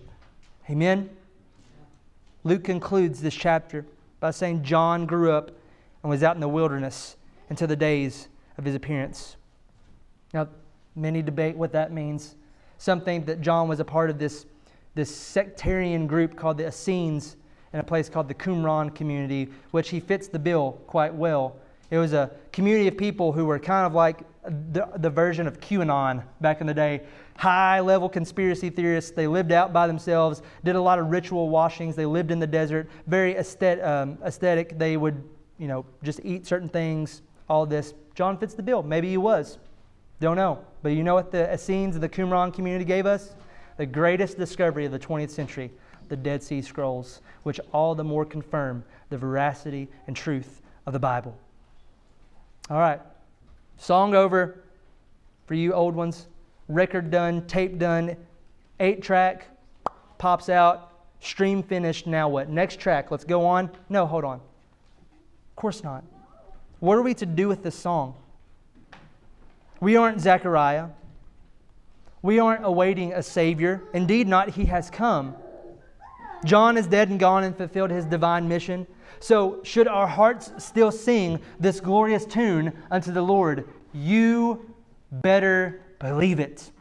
[0.69, 1.09] Amen.
[2.43, 3.85] Luke concludes this chapter
[4.19, 5.51] by saying John grew up
[6.03, 7.17] and was out in the wilderness
[7.49, 9.35] until the days of his appearance.
[10.33, 10.47] Now,
[10.95, 12.35] Many debate what that means.
[12.77, 14.45] Some think that John was a part of this,
[14.95, 17.37] this sectarian group called the Essenes
[17.73, 21.55] in a place called the Qumran community, which he fits the bill quite well.
[21.89, 25.59] It was a community of people who were kind of like the, the version of
[25.59, 27.01] QAnon back in the day.
[27.37, 29.11] High level conspiracy theorists.
[29.11, 31.95] They lived out by themselves, did a lot of ritual washings.
[31.95, 33.83] They lived in the desert, very aesthetic.
[33.83, 34.77] Um, aesthetic.
[34.77, 35.23] They would,
[35.57, 37.93] you know, just eat certain things, all this.
[38.15, 38.83] John fits the bill.
[38.83, 39.57] Maybe he was.
[40.21, 40.59] Don't know.
[40.83, 43.33] But you know what the Essenes of the Qumran community gave us?
[43.77, 45.71] The greatest discovery of the 20th century,
[46.09, 50.99] the Dead Sea Scrolls, which all the more confirm the veracity and truth of the
[50.99, 51.35] Bible.
[52.69, 53.01] All right.
[53.77, 54.63] Song over
[55.47, 56.27] for you old ones.
[56.67, 58.15] Record done, tape done,
[58.79, 59.47] eight track
[60.19, 62.05] pops out, stream finished.
[62.05, 62.47] Now what?
[62.47, 63.09] Next track.
[63.09, 63.71] Let's go on.
[63.89, 64.35] No, hold on.
[64.35, 66.03] Of course not.
[66.79, 68.13] What are we to do with this song?
[69.81, 70.89] We aren't Zechariah.
[72.21, 73.81] We aren't awaiting a Savior.
[73.93, 74.49] Indeed, not.
[74.49, 75.35] He has come.
[76.45, 78.87] John is dead and gone and fulfilled his divine mission.
[79.19, 83.67] So, should our hearts still sing this glorious tune unto the Lord?
[83.91, 84.73] You
[85.11, 86.71] better believe it.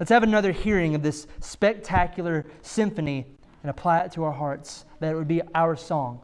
[0.00, 3.26] Let's have another hearing of this spectacular symphony
[3.62, 6.20] and apply it to our hearts, that it would be our song.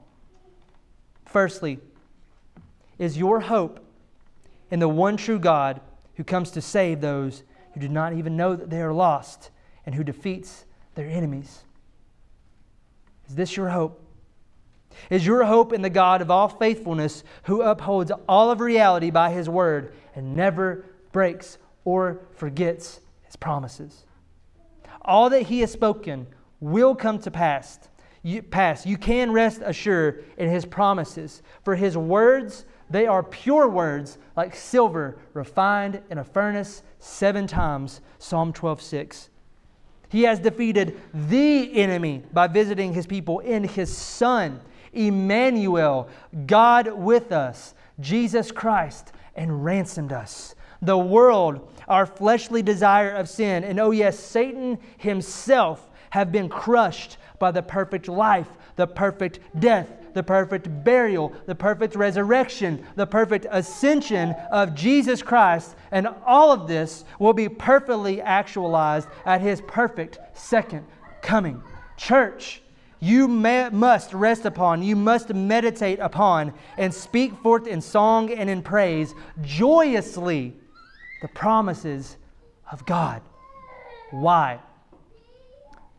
[1.26, 1.78] Firstly,
[2.98, 3.84] is your hope
[4.70, 5.80] in the one true God
[6.18, 9.50] who comes to save those who do not even know that they are lost
[9.86, 10.66] and who defeats
[10.96, 11.62] their enemies?
[13.28, 14.04] Is this your hope?
[15.10, 19.30] Is your hope in the God of all faithfulness who upholds all of reality by
[19.30, 24.04] his word and never breaks or forgets his promises?
[25.02, 26.26] All that he has spoken
[26.58, 27.78] will come to pass.
[28.24, 28.84] You, pass.
[28.84, 34.54] you can rest assured in his promises, for his words, they are pure words like
[34.54, 38.00] silver refined in a furnace seven times.
[38.18, 39.30] Psalm 12, 6.
[40.08, 44.60] He has defeated the enemy by visiting his people in his Son,
[44.92, 46.08] Emmanuel,
[46.46, 50.54] God with us, Jesus Christ, and ransomed us.
[50.80, 57.18] The world, our fleshly desire of sin, and oh yes, Satan himself have been crushed
[57.38, 63.46] by the perfect life, the perfect death, the perfect burial, the perfect resurrection, the perfect
[63.50, 65.76] ascension of Jesus Christ.
[65.90, 70.84] And all of this will be perfectly actualized at his perfect second
[71.22, 71.62] coming.
[71.96, 72.62] Church,
[73.00, 78.50] you may, must rest upon, you must meditate upon, and speak forth in song and
[78.50, 80.56] in praise joyously
[81.22, 82.16] the promises
[82.70, 83.22] of God.
[84.10, 84.60] Why?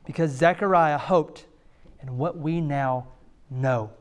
[0.06, 1.46] Because Zechariah hoped
[2.02, 3.08] in what we now
[3.50, 3.92] know.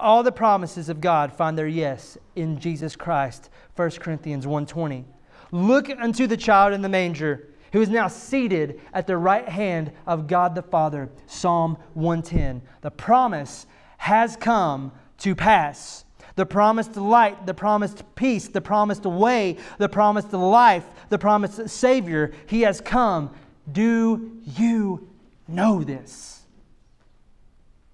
[0.00, 3.50] All the promises of God find their yes in Jesus Christ.
[3.76, 5.04] 1 Corinthians 1:20.
[5.52, 9.92] Look unto the child in the manger who is now seated at the right hand
[10.06, 11.10] of God the Father.
[11.26, 12.62] Psalm 110.
[12.80, 13.66] The promise
[13.98, 16.04] has come to pass.
[16.36, 22.32] The promised light, the promised peace, the promised way, the promised life, the promised Savior,
[22.46, 23.30] He has come.
[23.70, 25.08] Do you
[25.46, 26.42] know this?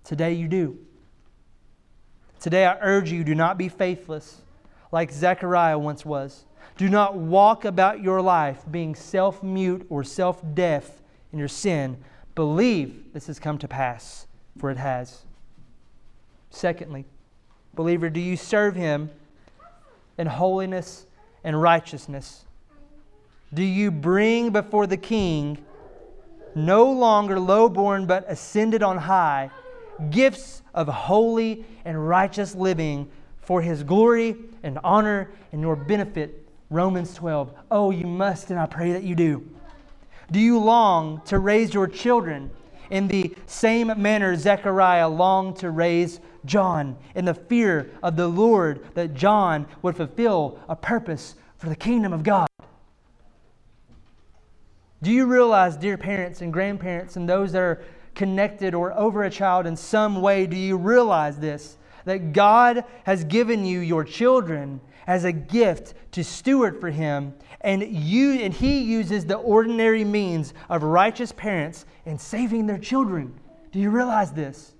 [0.04, 0.85] Today you do.
[2.46, 4.40] Today, I urge you do not be faithless
[4.92, 6.44] like Zechariah once was.
[6.76, 11.96] Do not walk about your life being self mute or self deaf in your sin.
[12.36, 14.28] Believe this has come to pass,
[14.60, 15.22] for it has.
[16.50, 17.04] Secondly,
[17.74, 19.10] believer, do you serve him
[20.16, 21.06] in holiness
[21.42, 22.44] and righteousness?
[23.52, 25.58] Do you bring before the king,
[26.54, 29.50] no longer lowborn but ascended on high,
[30.10, 33.08] gifts of holy and righteous living
[33.40, 36.46] for his glory and honor and your benefit.
[36.68, 37.52] Romans 12.
[37.70, 39.48] Oh, you must, and I pray that you do.
[40.32, 42.50] Do you long to raise your children
[42.90, 48.84] in the same manner Zechariah longed to raise John in the fear of the Lord
[48.94, 52.48] that John would fulfill a purpose for the kingdom of God?
[55.02, 57.84] Do you realize, dear parents and grandparents, and those that are
[58.16, 61.76] connected or over a child in some way, do you realize this?
[62.04, 67.82] That God has given you your children as a gift to steward for him and
[67.82, 73.34] you and he uses the ordinary means of righteous parents in saving their children.
[73.72, 74.75] Do you realize this?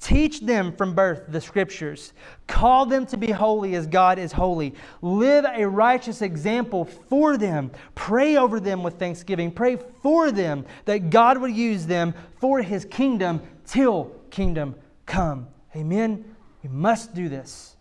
[0.00, 2.12] Teach them from birth the scriptures.
[2.46, 4.74] Call them to be holy as God is holy.
[5.00, 7.70] Live a righteous example for them.
[7.94, 9.50] Pray over them with thanksgiving.
[9.50, 14.74] Pray for them that God would use them for his kingdom till kingdom
[15.06, 15.48] come.
[15.74, 16.36] Amen.
[16.62, 17.76] We must do this.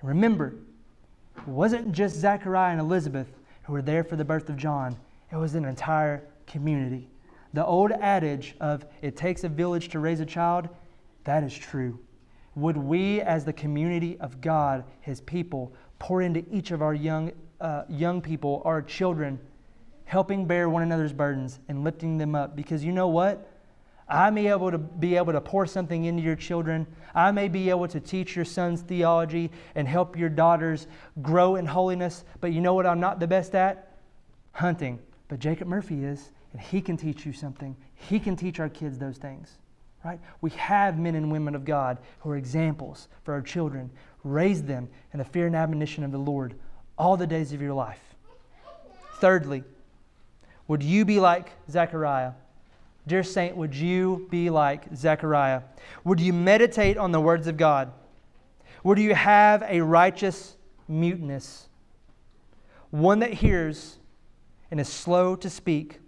[0.00, 0.54] And remember,
[1.36, 3.28] it wasn't just Zechariah and Elizabeth
[3.66, 4.96] who were there for the birth of John,
[5.30, 7.08] it was an entire community.
[7.52, 10.68] The old adage of it takes a village to raise a child
[11.26, 11.98] that is true.
[12.54, 17.32] Would we, as the community of God, His people, pour into each of our young,
[17.60, 19.38] uh, young people, our children,
[20.04, 22.56] helping bear one another's burdens and lifting them up?
[22.56, 23.52] Because you know what?
[24.08, 26.86] I may able to be able to pour something into your children.
[27.12, 30.86] I may be able to teach your sons theology and help your daughters
[31.22, 32.24] grow in holiness.
[32.40, 33.96] But you know what I'm not the best at?
[34.52, 35.00] Hunting.
[35.26, 37.76] But Jacob Murphy is, and he can teach you something.
[37.96, 39.58] He can teach our kids those things
[40.06, 40.20] right?
[40.40, 43.90] We have men and women of God who are examples for our children.
[44.22, 46.54] Raise them in the fear and admonition of the Lord
[46.96, 48.14] all the days of your life.
[49.18, 49.64] Thirdly,
[50.68, 52.32] would you be like Zechariah?
[53.08, 55.62] Dear Saint, would you be like Zechariah?
[56.04, 57.90] Would you meditate on the words of God?
[58.84, 61.66] Would you have a righteous muteness?
[62.90, 63.98] One that hears
[64.70, 65.98] and is slow to speak,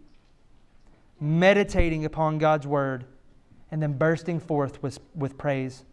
[1.20, 3.04] meditating upon God's word,
[3.70, 5.84] and then bursting forth with, with praise.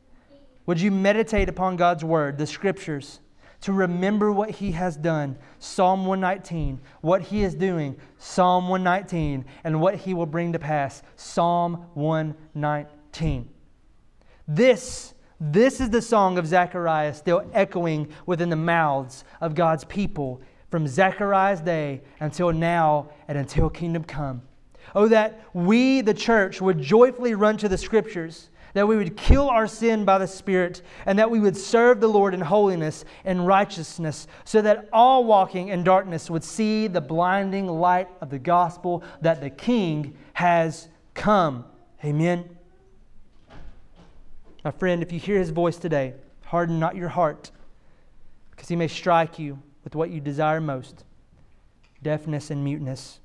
[0.65, 3.19] Would you meditate upon God's word, the scriptures,
[3.61, 9.81] to remember what He has done, Psalm 119, what He is doing, Psalm 119, and
[9.81, 13.49] what He will bring to pass, Psalm 119.
[14.47, 20.41] This, this is the song of Zechariah still echoing within the mouths of God's people
[20.69, 24.41] from Zechariah's day until now and until kingdom come.
[24.95, 29.49] Oh, that we, the church, would joyfully run to the scriptures, that we would kill
[29.49, 33.45] our sin by the Spirit, and that we would serve the Lord in holiness and
[33.45, 39.03] righteousness, so that all walking in darkness would see the blinding light of the gospel
[39.19, 41.65] that the King has come.
[42.03, 42.57] Amen.
[44.63, 46.13] My friend, if you hear his voice today,
[46.45, 47.51] harden not your heart,
[48.51, 51.03] because he may strike you with what you desire most
[52.01, 53.19] deafness and muteness.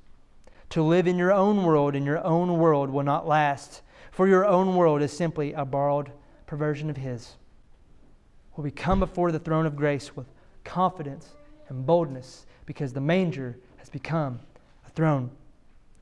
[0.71, 4.45] To live in your own world in your own world will not last, for your
[4.45, 6.11] own world is simply a borrowed
[6.45, 7.35] perversion of His.
[8.55, 10.27] Will we come before the throne of grace with
[10.63, 11.29] confidence
[11.67, 14.39] and boldness because the manger has become
[14.87, 15.29] a throne?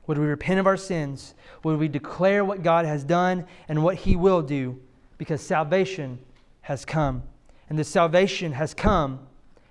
[0.06, 1.34] Would we repent of our sins?
[1.64, 4.80] Would we declare what God has done and what He will do?
[5.18, 6.20] Because salvation
[6.60, 7.24] has come.
[7.68, 9.26] And the salvation has come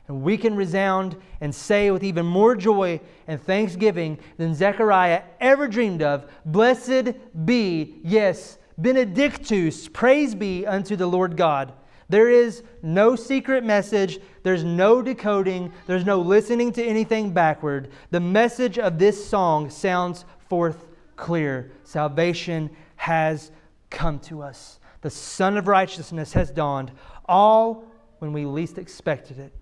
[0.09, 5.67] and we can resound and say with even more joy and thanksgiving than Zechariah ever
[5.67, 7.13] dreamed of Blessed
[7.45, 11.73] be, yes, Benedictus, praise be unto the Lord God.
[12.09, 14.19] There is no secret message.
[14.41, 15.71] There's no decoding.
[15.85, 17.91] There's no listening to anything backward.
[18.09, 20.87] The message of this song sounds forth
[21.17, 21.71] clear.
[21.83, 23.51] Salvation has
[23.91, 24.79] come to us.
[25.01, 26.91] The Sun of Righteousness has dawned,
[27.25, 27.85] all
[28.17, 29.53] when we least expected it.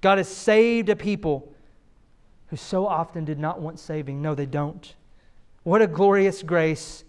[0.00, 1.52] God has saved a people
[2.48, 4.22] who so often did not want saving.
[4.22, 4.94] No, they don't.
[5.62, 7.04] What a glorious grace.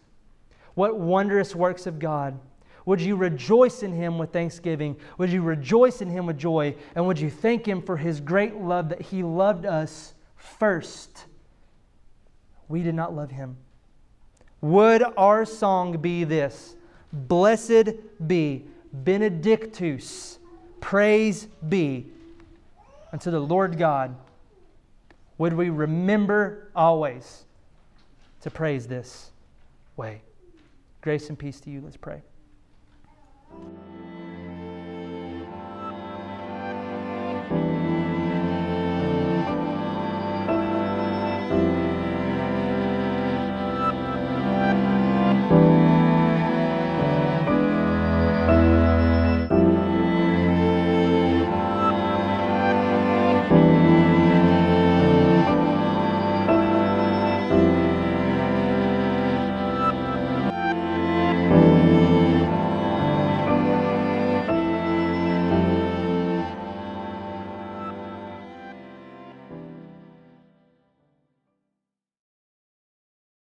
[0.73, 2.39] What wondrous works of God.
[2.85, 4.95] Would you rejoice in Him with thanksgiving?
[5.17, 6.75] Would you rejoice in Him with joy?
[6.95, 11.25] And would you thank Him for His great love that He loved us first?
[12.69, 13.57] We did not love Him.
[14.61, 16.75] Would our song be this
[17.11, 17.91] Blessed
[18.25, 20.39] be, Benedictus,
[20.79, 22.07] praise be
[23.17, 24.15] unto the Lord God,
[25.39, 27.45] would we remember always
[28.41, 29.31] to praise this
[29.95, 30.21] way?
[31.01, 31.81] Grace and peace to you.
[31.81, 32.21] Let's pray.